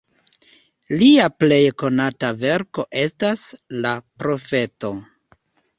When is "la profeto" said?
3.87-4.97